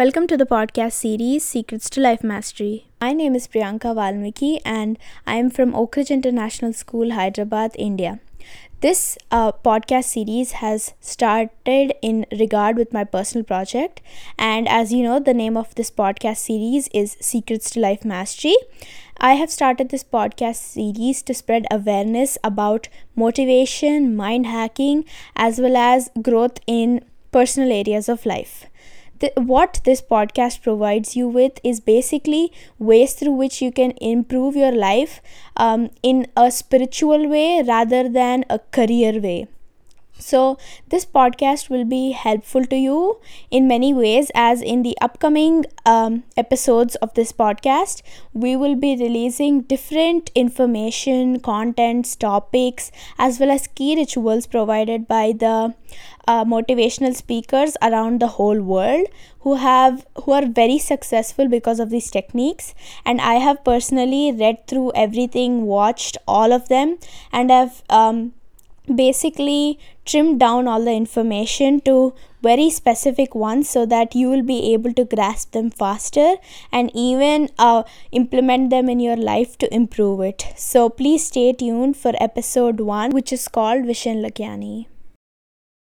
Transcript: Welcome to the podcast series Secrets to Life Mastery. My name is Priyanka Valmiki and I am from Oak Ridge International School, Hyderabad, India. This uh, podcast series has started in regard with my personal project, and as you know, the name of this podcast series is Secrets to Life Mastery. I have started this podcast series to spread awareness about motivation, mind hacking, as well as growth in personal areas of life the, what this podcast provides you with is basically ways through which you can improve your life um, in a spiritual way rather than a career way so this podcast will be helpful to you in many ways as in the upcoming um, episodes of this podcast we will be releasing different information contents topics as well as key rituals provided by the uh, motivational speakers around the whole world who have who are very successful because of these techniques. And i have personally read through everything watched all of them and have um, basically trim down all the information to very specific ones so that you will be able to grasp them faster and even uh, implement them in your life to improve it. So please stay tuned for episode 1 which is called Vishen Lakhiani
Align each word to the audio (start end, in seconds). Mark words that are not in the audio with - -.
Welcome 0.00 0.26
to 0.28 0.36
the 0.38 0.46
podcast 0.46 0.92
series 0.92 1.44
Secrets 1.44 1.90
to 1.90 2.00
Life 2.00 2.24
Mastery. 2.24 2.86
My 3.02 3.12
name 3.12 3.34
is 3.34 3.46
Priyanka 3.46 3.94
Valmiki 3.94 4.58
and 4.64 4.98
I 5.26 5.34
am 5.34 5.50
from 5.50 5.74
Oak 5.74 5.96
Ridge 5.96 6.10
International 6.10 6.72
School, 6.72 7.12
Hyderabad, 7.12 7.72
India. 7.78 8.18
This 8.80 9.18
uh, 9.30 9.52
podcast 9.52 10.04
series 10.04 10.52
has 10.52 10.94
started 11.02 11.92
in 12.00 12.24
regard 12.32 12.78
with 12.78 12.94
my 12.94 13.04
personal 13.04 13.44
project, 13.44 14.00
and 14.38 14.66
as 14.66 14.90
you 14.90 15.02
know, 15.02 15.20
the 15.20 15.34
name 15.34 15.58
of 15.58 15.74
this 15.74 15.90
podcast 15.90 16.38
series 16.38 16.88
is 16.94 17.18
Secrets 17.20 17.68
to 17.72 17.80
Life 17.80 18.02
Mastery. 18.02 18.56
I 19.18 19.34
have 19.34 19.50
started 19.50 19.90
this 19.90 20.02
podcast 20.02 20.62
series 20.78 21.22
to 21.24 21.34
spread 21.34 21.66
awareness 21.70 22.38
about 22.42 22.88
motivation, 23.14 24.16
mind 24.16 24.46
hacking, 24.46 25.04
as 25.36 25.60
well 25.60 25.76
as 25.76 26.10
growth 26.22 26.58
in 26.66 27.04
personal 27.32 27.70
areas 27.70 28.08
of 28.08 28.24
life 28.24 28.64
the, 29.20 29.32
what 29.36 29.80
this 29.84 30.02
podcast 30.02 30.62
provides 30.62 31.14
you 31.16 31.28
with 31.28 31.60
is 31.62 31.80
basically 31.80 32.52
ways 32.78 33.14
through 33.14 33.32
which 33.32 33.62
you 33.62 33.70
can 33.70 33.92
improve 34.00 34.56
your 34.56 34.72
life 34.72 35.20
um, 35.56 35.90
in 36.02 36.26
a 36.36 36.50
spiritual 36.50 37.28
way 37.28 37.62
rather 37.62 38.08
than 38.08 38.44
a 38.50 38.58
career 38.58 39.20
way 39.20 39.46
so 40.18 40.58
this 40.88 41.04
podcast 41.04 41.70
will 41.70 41.84
be 41.84 42.12
helpful 42.12 42.64
to 42.64 42.76
you 42.76 43.18
in 43.50 43.66
many 43.66 43.92
ways 43.94 44.30
as 44.34 44.60
in 44.60 44.82
the 44.82 44.96
upcoming 45.00 45.64
um, 45.86 46.22
episodes 46.36 46.94
of 46.96 47.14
this 47.14 47.32
podcast 47.32 48.02
we 48.32 48.54
will 48.56 48.74
be 48.74 48.96
releasing 48.96 49.62
different 49.62 50.30
information 50.34 51.40
contents 51.40 52.14
topics 52.16 52.90
as 53.18 53.40
well 53.40 53.50
as 53.50 53.66
key 53.68 53.96
rituals 53.96 54.46
provided 54.46 55.08
by 55.08 55.32
the 55.32 55.74
uh, 56.28 56.44
motivational 56.44 57.14
speakers 57.14 57.76
around 57.82 58.20
the 58.20 58.28
whole 58.38 58.60
world 58.60 59.06
who 59.40 59.54
have 59.54 60.06
who 60.24 60.32
are 60.32 60.46
very 60.46 60.78
successful 60.78 61.48
because 61.48 61.80
of 61.80 61.90
these 61.90 62.10
techniques. 62.10 62.74
And 63.04 63.20
i 63.20 63.34
have 63.34 63.64
personally 63.64 64.32
read 64.32 64.66
through 64.66 64.92
everything 64.94 65.62
watched 65.62 66.18
all 66.26 66.52
of 66.52 66.68
them 66.68 66.98
and 67.32 67.50
have 67.50 67.82
um, 67.88 68.32
basically 68.94 69.78
trim 70.04 70.38
down 70.38 70.66
all 70.66 70.84
the 70.84 70.92
information 70.92 71.80
to 71.80 72.12
very 72.42 72.70
specific 72.70 73.34
ones 73.34 73.68
so 73.68 73.84
that 73.86 74.14
you 74.14 74.28
will 74.28 74.42
be 74.42 74.72
able 74.72 74.92
to 74.94 75.04
grasp 75.04 75.52
them 75.52 75.70
faster 75.70 76.36
and 76.72 76.90
even 76.94 77.48
uh, 77.58 77.82
implement 78.12 78.70
them 78.70 78.88
in 78.88 78.98
your 78.98 79.16
life 79.16 79.58
to 79.58 79.72
improve 79.74 80.20
it. 80.20 80.46
So 80.56 80.88
please 80.88 81.26
stay 81.26 81.52
tuned 81.52 81.96
for 81.96 82.12
episode 82.18 82.80
1 82.80 83.10
which 83.10 83.32
is 83.32 83.46
called 83.48 83.84
Vishen 83.84 84.24
Lakhiani 84.24 84.86